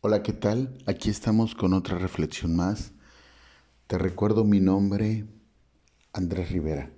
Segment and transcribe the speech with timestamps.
[0.00, 0.78] Hola, ¿qué tal?
[0.86, 2.92] Aquí estamos con otra reflexión más.
[3.88, 5.26] Te recuerdo mi nombre,
[6.12, 6.92] Andrés Rivera.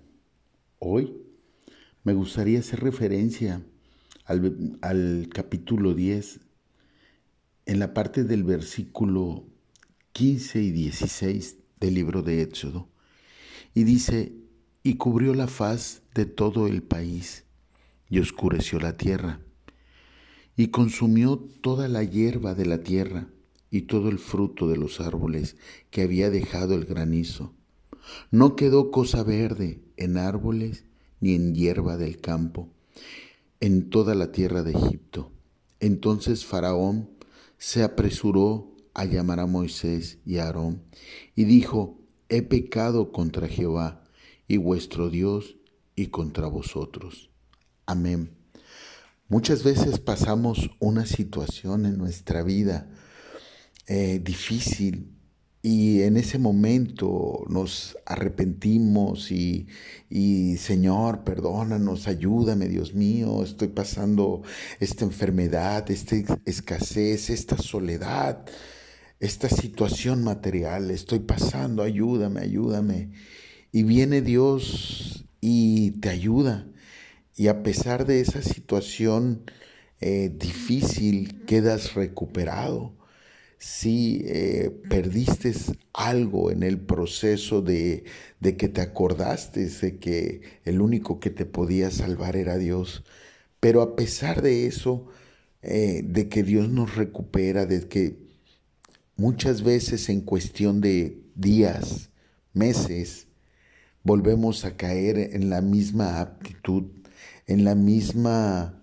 [0.78, 1.16] Hoy
[2.04, 3.62] me gustaría hacer referencia
[4.26, 6.40] al, al, capítulo 10,
[7.64, 9.46] en la parte del versículo
[10.12, 12.90] 15 y 16 del libro de Éxodo.
[13.72, 14.34] Y dice,
[14.82, 17.46] y cubrió la faz de todo el país
[18.10, 19.40] y oscureció la tierra
[20.60, 23.28] y consumió toda la hierba de la tierra
[23.70, 25.56] y todo el fruto de los árboles
[25.88, 27.54] que había dejado el granizo.
[28.30, 30.84] No quedó cosa verde en árboles
[31.18, 32.68] ni en hierba del campo,
[33.60, 35.32] en toda la tierra de Egipto.
[35.78, 37.08] Entonces Faraón
[37.56, 40.82] se apresuró a llamar a Moisés y a Aarón
[41.34, 44.04] y dijo, he pecado contra Jehová
[44.46, 45.56] y vuestro Dios
[45.96, 47.30] y contra vosotros.
[47.86, 48.39] Amén.
[49.30, 52.88] Muchas veces pasamos una situación en nuestra vida
[53.86, 55.14] eh, difícil
[55.62, 59.68] y en ese momento nos arrepentimos y,
[60.08, 64.42] y, Señor, perdónanos, ayúdame, Dios mío, estoy pasando
[64.80, 68.44] esta enfermedad, esta escasez, esta soledad,
[69.20, 73.12] esta situación material, estoy pasando, ayúdame, ayúdame.
[73.70, 76.66] Y viene Dios y te ayuda
[77.40, 79.44] y a pesar de esa situación
[80.02, 82.92] eh, difícil, quedas recuperado.
[83.56, 85.54] Si eh, perdiste
[85.94, 88.04] algo en el proceso de,
[88.42, 93.04] que te acordaste de que el único que te podía salvar era Dios.
[93.58, 95.06] Pero a pesar de eso,
[95.62, 98.18] eh, de que Dios nos recupera, de que
[99.16, 102.10] muchas veces en cuestión de días,
[102.52, 103.28] meses,
[104.02, 106.99] volvemos a caer en la misma aptitud
[107.50, 108.80] en la misma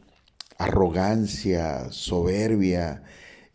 [0.57, 3.01] arrogancia, soberbia,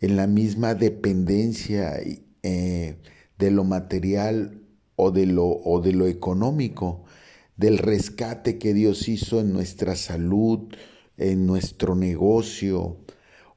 [0.00, 2.00] en la misma dependencia
[2.42, 2.96] eh,
[3.38, 4.62] de lo material
[4.96, 7.04] o de lo, o de lo económico,
[7.58, 10.74] del rescate que Dios hizo en nuestra salud,
[11.18, 12.96] en nuestro negocio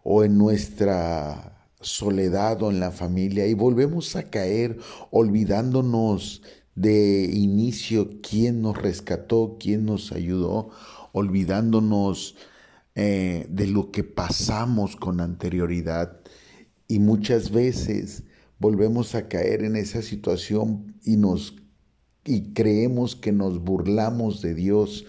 [0.03, 1.54] o en nuestra
[1.85, 4.77] soledad o en la familia y volvemos a caer
[5.11, 6.41] olvidándonos
[6.73, 10.71] de inicio quién nos rescató, quién nos ayudó
[11.15, 12.35] olvidándonos
[12.95, 16.19] eh, de lo que pasamos con anterioridad.
[16.89, 18.23] Y muchas veces
[18.59, 21.55] volvemos a caer en esa situación y nos
[22.25, 25.05] y creemos que nos burlamos de Dios,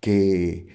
[0.00, 0.68] que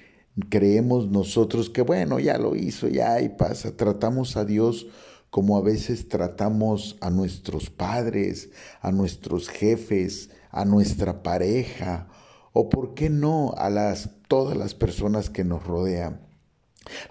[0.50, 4.88] creemos nosotros que bueno, ya lo hizo, ya y pasa, tratamos a Dios
[5.32, 8.50] como a veces tratamos a nuestros padres,
[8.82, 12.10] a nuestros jefes, a nuestra pareja
[12.54, 16.22] o por qué no a las todas las personas que nos rodean.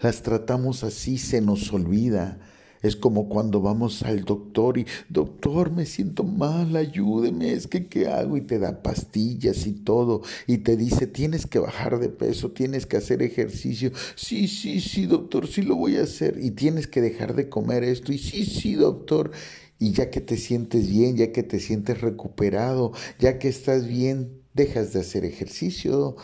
[0.01, 2.39] Las tratamos así, se nos olvida.
[2.83, 8.09] Es como cuando vamos al doctor y, doctor, me siento mal, ayúdeme, es que qué
[8.09, 12.53] hago y te da pastillas y todo y te dice, tienes que bajar de peso,
[12.53, 13.93] tienes que hacer ejercicio.
[14.15, 17.85] Sí, sí, sí, doctor, sí lo voy a hacer y tienes que dejar de comer
[17.85, 19.31] esto y sí, sí, doctor.
[19.79, 24.43] Y ya que te sientes bien, ya que te sientes recuperado, ya que estás bien,
[24.55, 26.17] dejas de hacer ejercicio,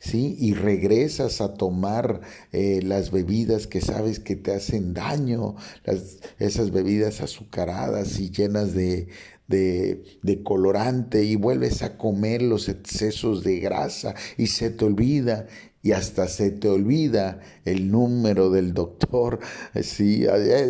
[0.00, 0.36] ¿sí?
[0.40, 2.22] Y regresas a tomar
[2.52, 8.74] eh, las bebidas que sabes que te hacen daño, las, esas bebidas azucaradas y llenas
[8.74, 9.08] de,
[9.46, 15.46] de, colorante y vuelves a comer los excesos de grasa y se te olvida
[15.82, 19.40] y hasta se te olvida el número del doctor,
[19.82, 20.24] sí,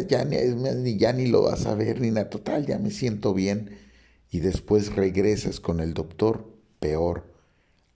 [0.09, 3.79] ya, ni, ya ni lo vas a ver ni nada, total, ya me siento bien
[4.31, 6.47] y después regresas con el doctor
[6.79, 7.40] peor.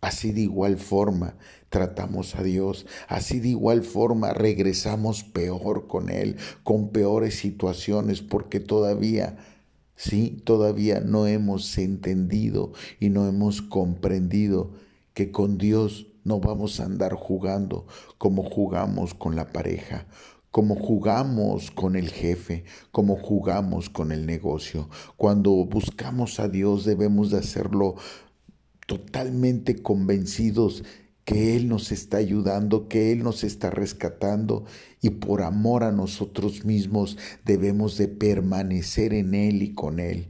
[0.04, 1.38] Así de igual forma
[1.70, 8.60] tratamos a Dios, así de igual forma regresamos peor con Él, con peores situaciones, porque
[8.60, 9.38] todavía,
[9.96, 14.72] sí, todavía no hemos entendido y no hemos comprendido
[15.14, 17.86] que con Dios no vamos a andar jugando
[18.18, 20.06] como jugamos con la pareja,
[20.50, 24.90] como jugamos con el jefe, como jugamos con el negocio.
[25.16, 27.96] Cuando buscamos a Dios debemos de hacerlo
[28.86, 30.84] totalmente convencidos
[31.24, 34.64] que Él nos está ayudando, que Él nos está rescatando
[35.00, 40.28] y por amor a nosotros mismos debemos de permanecer en Él y con Él.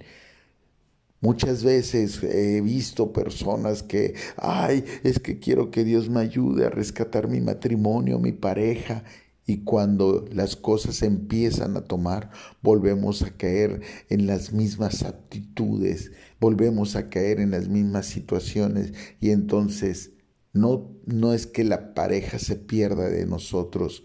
[1.21, 6.71] Muchas veces he visto personas que, ay, es que quiero que Dios me ayude a
[6.71, 9.05] rescatar mi matrimonio, mi pareja,
[9.47, 12.31] y cuando las cosas empiezan a tomar,
[12.63, 19.31] volvemos a caer en las mismas aptitudes, volvemos a caer en las mismas situaciones y
[19.31, 20.13] entonces
[20.53, 24.05] no, no es que la pareja se pierda de nosotros,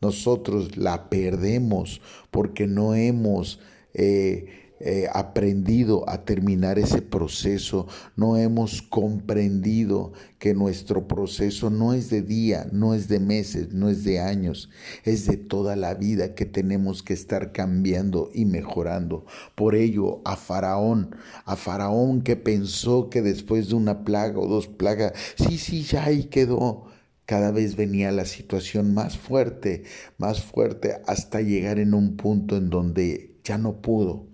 [0.00, 2.00] nosotros la perdemos
[2.30, 3.60] porque no hemos...
[3.94, 7.86] Eh, eh, aprendido a terminar ese proceso,
[8.16, 13.88] no hemos comprendido que nuestro proceso no es de día, no es de meses, no
[13.88, 14.70] es de años,
[15.04, 19.26] es de toda la vida que tenemos que estar cambiando y mejorando.
[19.54, 24.66] Por ello, a Faraón, a Faraón que pensó que después de una plaga o dos
[24.66, 26.86] plagas, sí, sí, ya ahí quedó
[27.26, 29.84] cada vez venía la situación más fuerte,
[30.18, 34.33] más fuerte, hasta llegar en un punto en donde ya no pudo.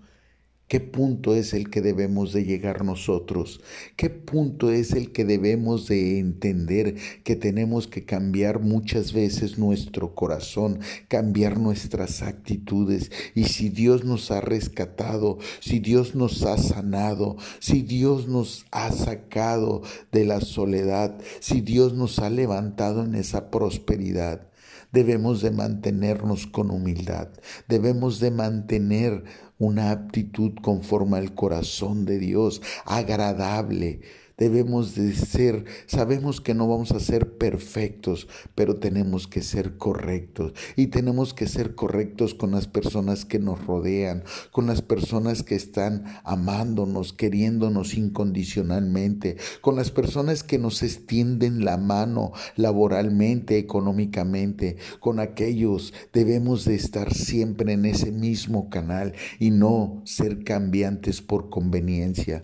[0.71, 3.59] ¿Qué punto es el que debemos de llegar nosotros?
[3.97, 6.95] ¿Qué punto es el que debemos de entender
[7.25, 10.79] que tenemos que cambiar muchas veces nuestro corazón,
[11.09, 13.11] cambiar nuestras actitudes?
[13.35, 18.93] Y si Dios nos ha rescatado, si Dios nos ha sanado, si Dios nos ha
[18.93, 19.81] sacado
[20.13, 24.47] de la soledad, si Dios nos ha levantado en esa prosperidad,
[24.91, 27.29] debemos de mantenernos con humildad,
[27.67, 29.23] debemos de mantener
[29.61, 34.01] una aptitud conforme al corazón de Dios, agradable,
[34.41, 40.53] debemos de ser, sabemos que no vamos a ser perfectos, pero tenemos que ser correctos.
[40.75, 45.53] Y tenemos que ser correctos con las personas que nos rodean, con las personas que
[45.53, 55.19] están amándonos, queriéndonos incondicionalmente, con las personas que nos extienden la mano laboralmente, económicamente, con
[55.19, 62.43] aquellos debemos de estar siempre en ese mismo canal y no ser cambiantes por conveniencia.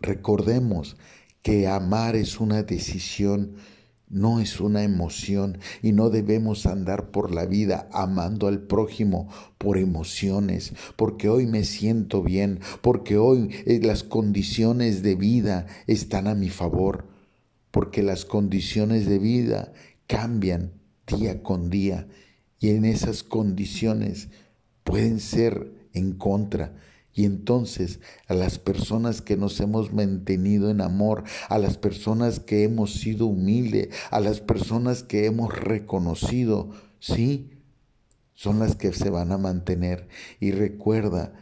[0.00, 0.96] Recordemos
[1.42, 3.54] que amar es una decisión,
[4.08, 9.28] no es una emoción y no debemos andar por la vida amando al prójimo
[9.58, 16.26] por emociones, porque hoy me siento bien, porque hoy eh, las condiciones de vida están
[16.26, 17.06] a mi favor,
[17.70, 19.72] porque las condiciones de vida
[20.06, 20.72] cambian
[21.06, 22.08] día con día
[22.60, 24.28] y en esas condiciones
[24.84, 26.74] pueden ser en contra
[27.18, 27.98] y entonces
[28.28, 33.26] a las personas que nos hemos mantenido en amor, a las personas que hemos sido
[33.26, 36.70] humildes, a las personas que hemos reconocido,
[37.00, 37.50] sí,
[38.34, 40.06] son las que se van a mantener.
[40.38, 41.32] Y recuerda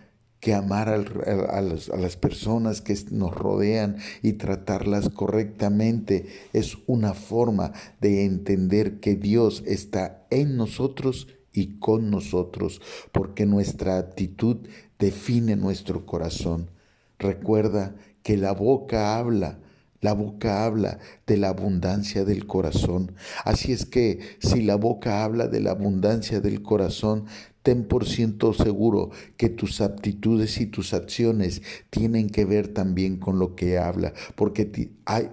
[0.40, 6.25] que amar a, las personas que nos rodean y tratarlas correctamente
[6.55, 12.80] es una forma de entender que Dios está en nosotros y con nosotros,
[13.10, 14.58] porque nuestra actitud
[14.98, 16.70] define nuestro corazón.
[17.18, 19.58] Recuerda que la boca habla,
[20.02, 23.12] la boca habla de la abundancia del corazón.
[23.44, 27.24] Así es que si la boca habla de la abundancia del corazón,
[27.62, 33.38] ten por ciento seguro que tus aptitudes y tus acciones tienen que ver también con
[33.38, 35.30] lo que habla, porque hay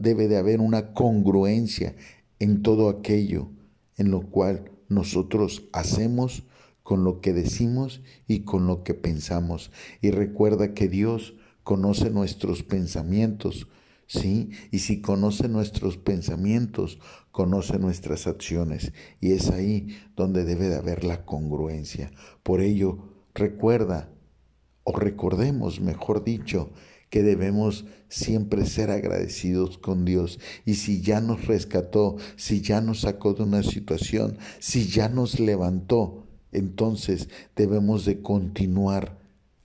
[0.00, 1.94] debe de haber una congruencia
[2.38, 3.50] en todo aquello
[3.98, 6.44] en lo cual nosotros hacemos
[6.82, 9.72] con lo que decimos y con lo que pensamos.
[10.00, 11.34] Y recuerda que Dios
[11.64, 13.66] conoce nuestros pensamientos,
[14.06, 14.50] ¿sí?
[14.70, 17.00] Y si conoce nuestros pensamientos,
[17.32, 18.92] conoce nuestras acciones.
[19.20, 22.12] Y es ahí donde debe de haber la congruencia.
[22.44, 22.98] Por ello,
[23.34, 24.08] recuerda,
[24.84, 26.70] o recordemos, mejor dicho,
[27.10, 30.38] que debemos siempre ser agradecidos con Dios.
[30.64, 35.38] Y si ya nos rescató, si ya nos sacó de una situación, si ya nos
[35.38, 39.18] levantó, entonces debemos de continuar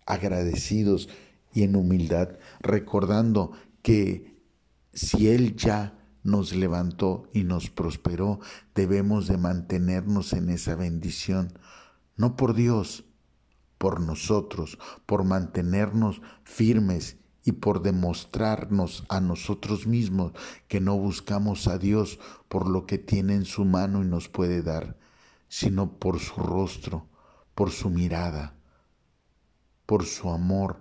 [0.06, 1.10] agradecidos
[1.54, 3.52] y en humildad, recordando
[3.82, 4.38] que
[4.94, 8.40] si Él ya nos levantó y nos prosperó,
[8.76, 11.54] debemos de mantenernos en esa bendición,
[12.16, 13.06] no por Dios,
[13.78, 20.34] por nosotros, por mantenernos firmes y por demostrarnos a nosotros mismos
[20.68, 24.62] que no buscamos a Dios por lo que tiene en su mano y nos puede
[24.62, 24.98] dar,
[25.48, 27.08] sino por su rostro,
[27.56, 28.56] por su mirada,
[29.86, 30.80] por su amor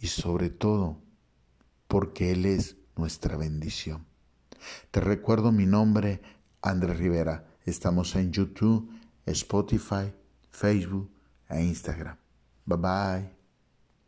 [0.00, 1.02] y sobre todo
[1.88, 4.06] porque Él es nuestra bendición.
[4.90, 6.22] Te recuerdo mi nombre,
[6.62, 7.46] Andrés Rivera.
[7.64, 8.90] Estamos en YouTube,
[9.26, 10.12] Spotify,
[10.50, 11.10] Facebook
[11.48, 12.16] e Instagram.
[12.66, 13.43] Bye bye.